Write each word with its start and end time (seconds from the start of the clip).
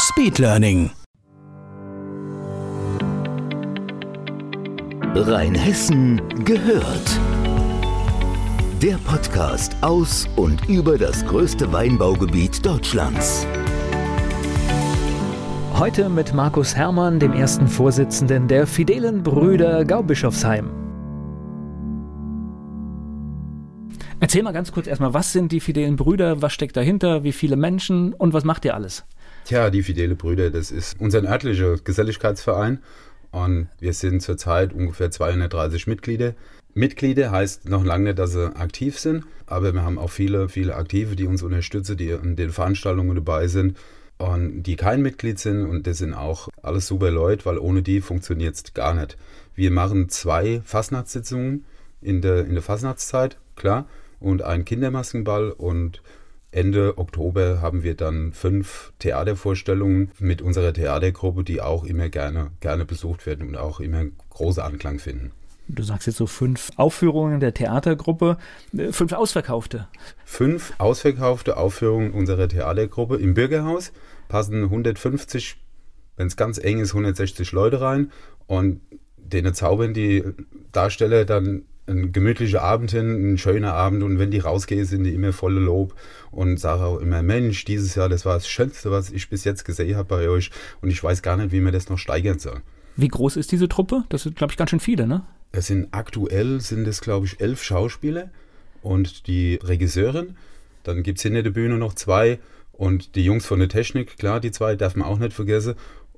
Speedlearning. 0.00 0.92
Rheinhessen 5.16 6.22
gehört. 6.44 7.20
Der 8.80 8.94
Podcast 8.98 9.76
aus 9.80 10.28
und 10.36 10.68
über 10.68 10.98
das 10.98 11.26
größte 11.26 11.72
Weinbaugebiet 11.72 12.64
Deutschlands. 12.64 13.44
Heute 15.74 16.08
mit 16.08 16.32
Markus 16.32 16.76
Hermann, 16.76 17.18
dem 17.18 17.32
ersten 17.32 17.66
Vorsitzenden 17.66 18.46
der 18.46 18.68
Fidelen 18.68 19.24
Brüder 19.24 19.84
Gaubischofsheim. 19.84 20.70
Erzähl 24.20 24.44
mal 24.44 24.52
ganz 24.52 24.70
kurz 24.70 24.86
erstmal, 24.86 25.12
was 25.12 25.32
sind 25.32 25.50
die 25.50 25.60
Fidelen 25.60 25.96
Brüder, 25.96 26.40
was 26.40 26.52
steckt 26.52 26.76
dahinter, 26.76 27.24
wie 27.24 27.32
viele 27.32 27.56
Menschen 27.56 28.14
und 28.14 28.32
was 28.32 28.44
macht 28.44 28.64
ihr 28.64 28.76
alles? 28.76 29.04
Tja, 29.48 29.70
die 29.70 29.82
Fidele 29.82 30.14
Brüder, 30.14 30.50
das 30.50 30.70
ist 30.70 31.00
unser 31.00 31.24
örtlicher 31.24 31.78
Geselligkeitsverein 31.78 32.80
und 33.30 33.68
wir 33.80 33.94
sind 33.94 34.20
zurzeit 34.20 34.74
ungefähr 34.74 35.10
230 35.10 35.86
Mitglieder. 35.86 36.34
Mitglieder 36.74 37.30
heißt 37.30 37.66
noch 37.66 37.82
lange 37.82 38.04
nicht, 38.04 38.18
dass 38.18 38.32
sie 38.32 38.54
aktiv 38.54 38.98
sind, 38.98 39.24
aber 39.46 39.72
wir 39.72 39.84
haben 39.84 39.96
auch 39.96 40.10
viele, 40.10 40.50
viele 40.50 40.76
Aktive, 40.76 41.16
die 41.16 41.24
uns 41.24 41.42
unterstützen, 41.42 41.96
die 41.96 42.10
in 42.10 42.36
den 42.36 42.50
Veranstaltungen 42.50 43.14
dabei 43.14 43.48
sind 43.48 43.78
und 44.18 44.64
die 44.64 44.76
kein 44.76 45.00
Mitglied 45.00 45.38
sind 45.38 45.64
und 45.64 45.86
das 45.86 45.96
sind 45.96 46.12
auch 46.12 46.50
alles 46.60 46.86
super 46.86 47.10
Leute, 47.10 47.46
weil 47.46 47.56
ohne 47.56 47.80
die 47.80 48.02
funktioniert 48.02 48.54
es 48.54 48.74
gar 48.74 48.92
nicht. 48.92 49.16
Wir 49.54 49.70
machen 49.70 50.10
zwei 50.10 50.60
Fastnachtssitzungen 50.62 51.64
in 52.02 52.20
der, 52.20 52.44
in 52.44 52.52
der 52.52 52.62
Fastnachtszeit, 52.62 53.38
klar, 53.56 53.88
und 54.20 54.42
einen 54.42 54.66
Kindermaskenball 54.66 55.52
und 55.52 56.02
Ende 56.50 56.96
Oktober 56.96 57.60
haben 57.60 57.82
wir 57.82 57.94
dann 57.94 58.32
fünf 58.32 58.92
Theatervorstellungen 58.98 60.10
mit 60.18 60.40
unserer 60.40 60.72
Theatergruppe, 60.72 61.44
die 61.44 61.60
auch 61.60 61.84
immer 61.84 62.08
gerne, 62.08 62.50
gerne 62.60 62.86
besucht 62.86 63.26
werden 63.26 63.46
und 63.46 63.56
auch 63.56 63.80
immer 63.80 64.04
große 64.30 64.64
Anklang 64.64 64.98
finden. 64.98 65.32
Du 65.68 65.82
sagst 65.82 66.06
jetzt 66.06 66.16
so 66.16 66.26
fünf 66.26 66.70
Aufführungen 66.76 67.40
der 67.40 67.52
Theatergruppe, 67.52 68.38
äh, 68.76 68.90
fünf 68.92 69.12
ausverkaufte. 69.12 69.88
Fünf 70.24 70.72
ausverkaufte 70.78 71.58
Aufführungen 71.58 72.12
unserer 72.12 72.48
Theatergruppe 72.48 73.16
im 73.16 73.34
Bürgerhaus 73.34 73.92
passen 74.28 74.64
150, 74.64 75.58
wenn 76.16 76.26
es 76.26 76.36
ganz 76.36 76.56
eng 76.56 76.80
ist, 76.80 76.94
160 76.94 77.52
Leute 77.52 77.82
rein 77.82 78.10
und 78.46 78.80
denen 79.18 79.52
zaubern 79.52 79.92
die 79.92 80.24
Darsteller 80.72 81.26
dann 81.26 81.64
ein 81.88 82.12
gemütlicher 82.12 82.62
Abend 82.62 82.90
hin, 82.90 83.32
ein 83.32 83.38
schöner 83.38 83.74
Abend 83.74 84.02
und 84.02 84.18
wenn 84.18 84.30
die 84.30 84.38
rausgehen, 84.38 84.84
sind 84.84 85.04
die 85.04 85.14
immer 85.14 85.32
voller 85.32 85.60
Lob 85.60 85.94
und 86.30 86.58
sagen 86.60 86.82
auch 86.82 86.98
immer, 86.98 87.22
Mensch, 87.22 87.64
dieses 87.64 87.94
Jahr, 87.94 88.08
das 88.08 88.24
war 88.24 88.34
das 88.34 88.48
Schönste, 88.48 88.90
was 88.90 89.10
ich 89.10 89.28
bis 89.28 89.44
jetzt 89.44 89.64
gesehen 89.64 89.96
habe 89.96 90.08
bei 90.08 90.28
euch 90.28 90.50
und 90.80 90.90
ich 90.90 91.02
weiß 91.02 91.22
gar 91.22 91.36
nicht, 91.36 91.52
wie 91.52 91.60
man 91.60 91.72
das 91.72 91.88
noch 91.88 91.98
steigern 91.98 92.38
soll. 92.38 92.60
Wie 92.96 93.08
groß 93.08 93.36
ist 93.36 93.52
diese 93.52 93.68
Truppe? 93.68 94.04
Das 94.08 94.24
sind, 94.24 94.36
glaube 94.36 94.52
ich, 94.52 94.56
ganz 94.56 94.70
schön 94.70 94.80
viele, 94.80 95.06
ne? 95.06 95.24
Es 95.52 95.68
sind 95.68 95.88
aktuell 95.92 96.60
sind 96.60 96.86
es, 96.86 97.00
glaube 97.00 97.26
ich, 97.26 97.40
elf 97.40 97.62
Schauspieler 97.62 98.30
und 98.82 99.26
die 99.26 99.58
Regisseurin. 99.62 100.36
Dann 100.82 101.02
gibt 101.02 101.18
es 101.18 101.22
hinter 101.22 101.42
der 101.42 101.50
Bühne 101.50 101.78
noch 101.78 101.94
zwei 101.94 102.38
und 102.72 103.14
die 103.14 103.24
Jungs 103.24 103.46
von 103.46 103.58
der 103.58 103.68
Technik, 103.68 104.18
klar, 104.18 104.40
die 104.40 104.50
zwei 104.50 104.76
darf 104.76 104.94
man 104.94 105.08
auch 105.08 105.18
nicht 105.18 105.32
vergessen. 105.32 105.74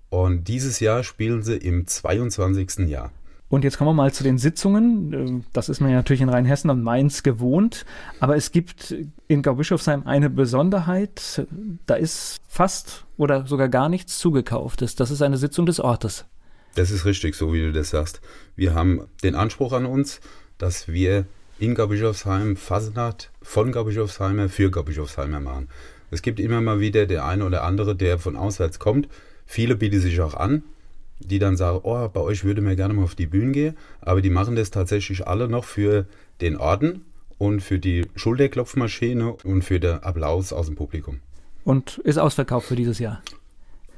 Und 0.08 0.48
dieses 0.48 0.80
Jahr 0.80 1.04
spielen 1.04 1.42
sie 1.42 1.56
im 1.56 1.86
22. 1.86 2.88
Jahr. 2.88 3.12
Und 3.50 3.64
jetzt 3.64 3.78
kommen 3.78 3.90
wir 3.90 3.94
mal 3.94 4.12
zu 4.12 4.22
den 4.22 4.38
Sitzungen. 4.38 5.44
Das 5.52 5.68
ist 5.68 5.80
man 5.80 5.90
ja 5.90 5.96
natürlich 5.96 6.22
in 6.22 6.28
Rheinhessen 6.28 6.70
und 6.70 6.82
Mainz 6.82 7.24
gewohnt. 7.24 7.84
Aber 8.20 8.36
es 8.36 8.52
gibt 8.52 8.94
in 9.26 9.42
Gaubischofsheim 9.42 10.06
eine 10.06 10.30
Besonderheit. 10.30 11.46
Da 11.84 11.96
ist 11.96 12.36
fast 12.46 13.06
oder 13.16 13.46
sogar 13.46 13.68
gar 13.68 13.88
nichts 13.88 14.18
zugekauftes. 14.20 14.94
Das 14.94 15.10
ist 15.10 15.20
eine 15.20 15.36
Sitzung 15.36 15.66
des 15.66 15.80
Ortes. 15.80 16.26
Das 16.76 16.92
ist 16.92 17.04
richtig, 17.04 17.34
so 17.34 17.52
wie 17.52 17.60
du 17.60 17.72
das 17.72 17.90
sagst. 17.90 18.20
Wir 18.54 18.72
haben 18.74 19.02
den 19.24 19.34
Anspruch 19.34 19.72
an 19.72 19.84
uns, 19.84 20.20
dass 20.56 20.86
wir 20.86 21.26
in 21.58 21.74
Gaubischofsheim 21.74 22.56
Fasnacht 22.56 23.32
von 23.42 23.72
Gaubischofsheimer 23.72 24.48
für 24.48 24.70
Gaubischofsheimer 24.70 25.40
machen. 25.40 25.68
Es 26.12 26.22
gibt 26.22 26.38
immer 26.38 26.60
mal 26.60 26.78
wieder 26.78 27.06
der 27.06 27.24
eine 27.24 27.44
oder 27.44 27.64
andere, 27.64 27.96
der 27.96 28.20
von 28.20 28.36
auswärts 28.36 28.78
kommt. 28.78 29.08
Viele 29.44 29.74
bieten 29.74 30.00
sich 30.00 30.20
auch 30.20 30.34
an, 30.34 30.62
die 31.20 31.38
dann 31.38 31.56
sagen, 31.56 31.80
oh, 31.82 32.08
bei 32.08 32.20
euch 32.20 32.44
würde 32.44 32.60
mir 32.60 32.76
gerne 32.76 32.94
mal 32.94 33.04
auf 33.04 33.14
die 33.14 33.26
Bühne 33.26 33.52
gehen. 33.52 33.76
Aber 34.00 34.20
die 34.20 34.30
machen 34.30 34.56
das 34.56 34.70
tatsächlich 34.70 35.26
alle 35.26 35.48
noch 35.48 35.64
für 35.64 36.06
den 36.40 36.56
Orden 36.56 37.04
und 37.38 37.60
für 37.60 37.78
die 37.78 38.06
Schulterklopfmaschine 38.16 39.32
und 39.44 39.62
für 39.62 39.80
den 39.80 40.02
Applaus 40.02 40.52
aus 40.52 40.66
dem 40.66 40.76
Publikum. 40.76 41.20
Und 41.64 41.98
ist 41.98 42.18
ausverkauft 42.18 42.66
für 42.66 42.76
dieses 42.76 42.98
Jahr? 42.98 43.22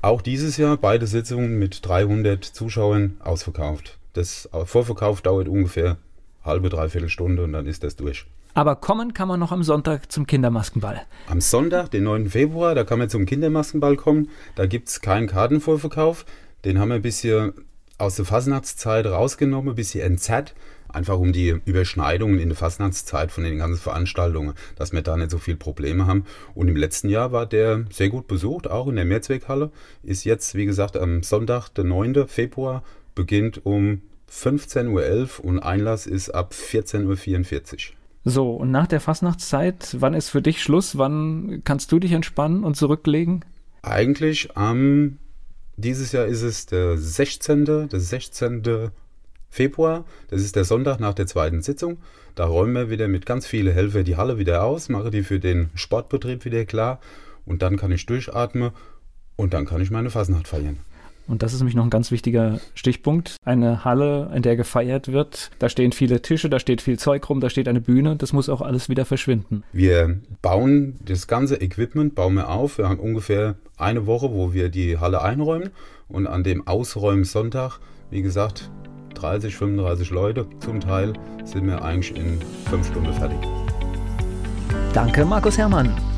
Auch 0.03 0.21
dieses 0.21 0.57
Jahr 0.57 0.77
beide 0.77 1.07
Sitzungen 1.07 1.59
mit 1.59 1.87
300 1.87 2.45
Zuschauern 2.45 3.17
ausverkauft. 3.21 3.99
Das 4.15 4.49
Vorverkauf 4.65 5.23
dauert 5.23 5.49
ungefähr 5.49 5.97
halbe, 6.45 6.69
dreiviertel 6.69 7.09
Stunde 7.09 7.45
und 7.45 7.53
dann 7.53 7.67
ist 7.67 7.85
das 7.85 7.97
durch. 7.97 8.27
Aber 8.55 8.77
kommen 8.77 9.15
kann 9.15 9.29
man 9.29 9.41
noch 9.41 9.51
am 9.51 9.63
Sonntag 9.63 10.13
zum 10.13 10.27
Kindermaskenball. 10.27 11.01
Am 11.27 11.41
Sonntag, 11.41 11.91
den 11.91 12.05
9. 12.05 12.29
Februar, 12.29 12.75
da 12.75 12.85
kann 12.85 12.99
man 12.99 13.09
zum 13.09 13.25
Kindermaskenball 13.25 13.97
kommen. 13.97 14.29
Da 14.57 14.67
gibt 14.67 14.89
es 14.89 15.01
keinen 15.01 15.27
Kartenvorverkauf. 15.27 16.27
Den 16.65 16.79
haben 16.79 16.89
wir 16.89 16.97
ein 16.97 17.03
bisschen 17.03 17.53
aus 17.99 18.17
der 18.17 18.25
Fasnachtszeit 18.25 19.07
rausgenommen, 19.07 19.71
ein 19.71 19.77
bisschen 19.77 20.01
entzerrt. 20.01 20.55
Einfach 20.89 21.19
um 21.19 21.33
die 21.33 21.61
Überschneidungen 21.65 22.39
in 22.39 22.51
der 22.51 22.57
Fastnachtszeit 22.57 23.33
von 23.33 23.45
den 23.45 23.59
ganzen 23.59 23.81
Veranstaltungen, 23.81 24.55
dass 24.77 24.93
wir 24.93 25.01
da 25.01 25.17
nicht 25.17 25.31
so 25.31 25.39
viel 25.39 25.57
Probleme 25.57 26.07
haben. 26.07 26.25
Und 26.55 26.69
im 26.69 26.77
letzten 26.77 27.09
Jahr 27.09 27.33
war 27.33 27.47
der 27.47 27.87
sehr 27.91 28.11
gut 28.11 28.27
besucht, 28.27 28.71
auch 28.71 28.89
in 28.89 28.97
der 28.97 29.07
Mehrzweckhalle. 29.07 29.71
Ist 30.03 30.25
jetzt, 30.25 30.55
wie 30.55 30.67
gesagt, 30.67 30.97
am 30.97 31.23
Sonntag, 31.23 31.71
der 31.71 31.85
9. 31.85 32.29
Februar, 32.29 32.83
beginnt 33.15 33.65
um 33.65 34.03
15.11 34.31 34.89
Uhr 35.39 35.45
und 35.45 35.61
Einlass 35.61 36.07
ist 36.07 36.31
ab 36.31 36.53
14.44 36.55 37.73
Uhr. 37.73 37.79
So, 38.25 38.53
und 38.53 38.71
nach 38.71 38.87
der 38.87 39.01
Fastnachtszeit, 39.01 39.97
wann 39.99 40.15
ist 40.15 40.29
für 40.29 40.43
dich 40.43 40.63
Schluss? 40.63 40.97
Wann 40.97 41.63
kannst 41.65 41.91
du 41.91 41.99
dich 41.99 42.13
entspannen 42.13 42.65
und 42.65 42.77
zurücklegen? 42.77 43.45
Eigentlich 43.83 44.57
am, 44.57 45.19
dieses 45.83 46.13
Jahr 46.13 46.27
ist 46.27 46.43
es 46.43 46.67
der 46.67 46.97
16., 46.97 47.65
der 47.65 48.01
16. 48.01 48.91
Februar, 49.51 50.05
das 50.29 50.41
ist 50.41 50.57
der 50.57 50.65
Sonntag 50.65 50.99
nach 50.99 51.13
der 51.13 51.27
zweiten 51.27 51.61
Sitzung. 51.61 51.99
Da 52.35 52.47
räumen 52.47 52.75
wir 52.75 52.91
wieder 52.91 53.09
mit 53.09 53.27
ganz 53.27 53.47
vielen 53.47 53.73
Helfer 53.73 54.03
die 54.03 54.17
Halle 54.17 54.39
wieder 54.39 54.65
aus, 54.65 54.89
mache 54.89 55.11
die 55.11 55.23
für 55.23 55.39
den 55.39 55.71
Sportbetrieb 55.75 56.47
wieder 56.47 56.65
klar 56.65 57.01
und 57.45 57.61
dann 57.61 57.77
kann 57.77 57.93
ich 57.93 58.07
durchatmen 58.07 58.71
und 59.37 59.53
dann 59.53 59.67
kann 59.67 59.83
ich 59.83 59.91
meine 59.91 60.09
Fasnacht 60.09 60.49
feiern. 60.49 60.79
Und 61.27 61.43
das 61.43 61.53
ist 61.53 61.61
nämlich 61.61 61.77
noch 61.77 61.85
ein 61.85 61.91
ganz 61.91 62.11
wichtiger 62.11 62.61
Stichpunkt. 62.75 63.37
Eine 63.45 63.85
Halle, 63.85 64.31
in 64.35 64.43
der 64.43 64.57
gefeiert 64.57 65.13
wird. 65.13 65.51
Da 65.59 65.69
stehen 65.69 65.93
viele 65.93 66.21
Tische, 66.23 66.51
da 66.51 66.59
steht 66.59 66.83
viel 66.83 66.99
Zeug 66.99 67.29
rum, 67.29 67.41
da 67.41 67.49
steht 67.49 67.69
eine 67.69 67.81
Bühne. 67.81 68.17
Das 68.17 68.33
muss 68.33 68.49
auch 68.49 68.61
alles 68.61 68.89
wieder 68.89 69.05
verschwinden. 69.05 69.63
Wir 69.73 70.21
bauen 70.43 70.97
das 71.05 71.27
ganze 71.27 71.57
Equipment, 71.57 72.15
bauen 72.15 72.35
wir 72.35 72.49
auf. 72.49 72.79
Wir 72.79 72.89
haben 72.89 73.01
ungefähr 73.01 73.55
eine 73.77 74.07
Woche, 74.07 74.33
wo 74.33 74.53
wir 74.53 74.69
die 74.69 74.99
Halle 74.99 75.23
einräumen. 75.23 75.71
Und 76.09 76.27
an 76.27 76.45
dem 76.45 76.67
Ausräumen 76.67 77.25
Sonntag, 77.25 77.79
wie 78.11 78.23
gesagt, 78.23 78.71
30, 79.15 79.57
35 79.57 80.11
Leute 80.11 80.47
zum 80.61 80.81
Teil, 80.81 81.13
sind 81.45 81.67
wir 81.67 81.83
eigentlich 81.83 82.17
in 82.17 82.39
fünf 82.69 82.89
Stunden 82.89 83.13
fertig. 83.15 83.39
Danke, 84.93 85.25
Markus 85.25 85.57
Herrmann. 85.57 86.12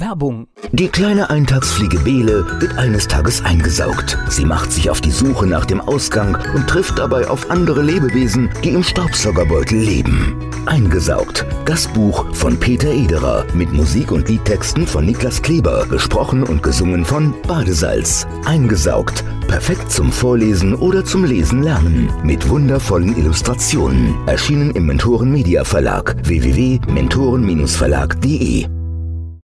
Werbung. 0.00 0.46
Die 0.72 0.88
kleine 0.88 1.30
Eintagsfliege 1.30 1.98
Bele 1.98 2.46
wird 2.60 2.78
eines 2.78 3.06
Tages 3.06 3.44
eingesaugt. 3.44 4.16
Sie 4.28 4.44
macht 4.44 4.72
sich 4.72 4.88
auf 4.88 5.00
die 5.00 5.10
Suche 5.10 5.46
nach 5.46 5.64
dem 5.64 5.80
Ausgang 5.80 6.38
und 6.54 6.68
trifft 6.68 6.98
dabei 6.98 7.28
auf 7.28 7.50
andere 7.50 7.82
Lebewesen, 7.82 8.50
die 8.64 8.70
im 8.70 8.82
Staubsaugerbeutel 8.82 9.78
leben. 9.78 10.36
Eingesaugt. 10.66 11.46
Das 11.64 11.86
Buch 11.88 12.26
von 12.34 12.58
Peter 12.58 12.90
Ederer 12.90 13.46
mit 13.54 13.72
Musik 13.72 14.12
und 14.12 14.28
Liedtexten 14.28 14.86
von 14.86 15.04
Niklas 15.04 15.42
Kleber, 15.42 15.86
gesprochen 15.86 16.44
und 16.44 16.62
gesungen 16.62 17.04
von 17.04 17.34
Badesalz. 17.46 18.26
Eingesaugt. 18.46 19.22
Perfekt 19.48 19.92
zum 19.92 20.12
Vorlesen 20.12 20.74
oder 20.74 21.04
zum 21.04 21.24
Lesen 21.24 21.62
lernen. 21.62 22.10
Mit 22.22 22.48
wundervollen 22.48 23.14
Illustrationen. 23.16 24.14
Erschienen 24.26 24.70
im 24.70 24.86
Mentoren 24.86 25.30
Media 25.30 25.64
Verlag 25.64 26.16
www.mentoren-verlag.de 26.24 28.79